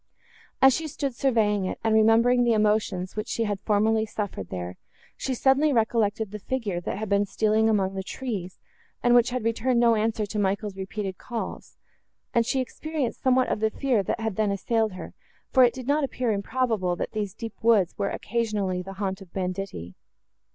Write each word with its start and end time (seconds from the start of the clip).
As 0.63 0.73
she 0.75 0.87
stood 0.87 1.13
surveying 1.13 1.65
it, 1.65 1.77
and 1.83 1.93
remembering 1.93 2.43
the 2.43 2.53
emotions, 2.53 3.15
which 3.15 3.27
she 3.27 3.43
had 3.43 3.59
formerly 3.59 4.03
suffered 4.07 4.49
there, 4.49 4.77
she 5.15 5.35
suddenly 5.35 5.71
recollected 5.71 6.31
the 6.31 6.39
figure, 6.39 6.81
that 6.81 6.97
had 6.97 7.07
been 7.07 7.23
seen 7.27 7.33
stealing 7.33 7.69
among 7.69 7.93
the 7.93 8.01
trees, 8.01 8.57
and 9.03 9.13
which 9.13 9.29
had 9.29 9.43
returned 9.43 9.79
no 9.79 9.93
answer 9.93 10.25
to 10.25 10.39
Michael's 10.39 10.75
repeated 10.75 11.19
calls; 11.19 11.77
and 12.33 12.47
she 12.47 12.61
experienced 12.61 13.21
somewhat 13.21 13.49
of 13.49 13.59
the 13.59 13.69
fear, 13.69 14.01
that 14.01 14.19
had 14.19 14.37
then 14.37 14.49
assailed 14.49 14.93
her, 14.93 15.13
for 15.51 15.63
it 15.63 15.71
did 15.75 15.85
not 15.85 16.03
appear 16.03 16.31
improbable, 16.31 16.95
that 16.95 17.11
these 17.11 17.35
deep 17.35 17.53
woods 17.61 17.93
were 17.99 18.09
occasionally 18.09 18.81
the 18.81 18.93
haunt 18.93 19.21
of 19.21 19.31
banditti. 19.31 19.93